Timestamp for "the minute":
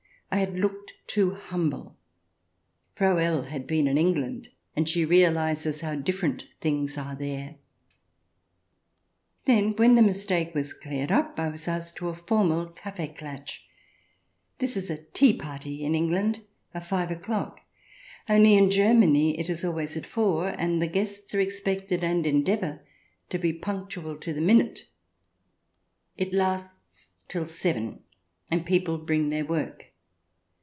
24.31-24.85